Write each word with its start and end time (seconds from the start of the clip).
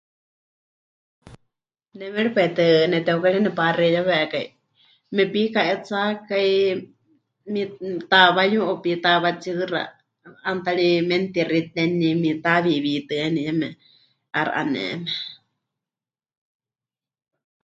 Ne 1.97 2.05
méripai 2.13 2.49
tɨ 2.57 2.65
neteukari 2.91 3.39
nepaxeiyawekai 3.43 4.47
mepika'etsakai, 5.15 6.49
mi... 7.53 7.61
tawayu 8.11 8.59
o 8.71 8.73
pitawatsiɨxa, 8.83 9.81
'aana 10.43 10.61
ta 10.65 10.71
ri 10.77 10.87
menutixiteni, 11.09 12.07
mitawiwitɨani 12.23 13.39
yeme, 13.47 13.69
'aixɨ 14.35 14.51
'aneme. 14.59 15.11